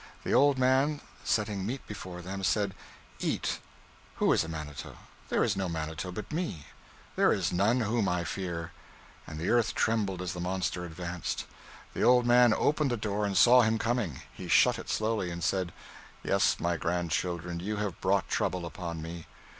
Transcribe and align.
The 0.23 0.33
old 0.33 0.57
man, 0.57 0.99
setting 1.23 1.63
meat 1.63 1.85
before 1.85 2.23
them, 2.23 2.43
said: 2.43 2.73
'Eat! 3.19 3.59
who 4.15 4.33
is 4.33 4.43
a 4.43 4.47
manito? 4.47 4.97
there 5.29 5.43
is 5.43 5.55
no 5.55 5.69
manito 5.69 6.11
but 6.11 6.31
me; 6.33 6.65
there 7.15 7.31
is 7.31 7.53
none 7.53 7.81
whom 7.81 8.09
I 8.09 8.23
fear;' 8.23 8.71
and 9.27 9.39
the 9.39 9.49
earth 9.51 9.75
trembled 9.75 10.19
as 10.23 10.33
the 10.33 10.39
monster 10.41 10.85
advanced. 10.85 11.45
The 11.93 12.01
old 12.01 12.25
man 12.25 12.51
opened 12.51 12.89
the 12.89 12.97
door 12.97 13.27
and 13.27 13.37
saw 13.37 13.61
him 13.61 13.77
coming. 13.77 14.23
He 14.33 14.47
shut 14.47 14.79
it 14.79 14.89
slowly, 14.89 15.29
and 15.29 15.43
said: 15.43 15.71
'Yes, 16.23 16.59
my 16.59 16.77
grandchildren, 16.77 17.59
you 17.59 17.75
have 17.77 18.01
brought 18.01 18.27
trouble 18.27 18.65
upon 18.65 19.03
me.' 19.03 19.27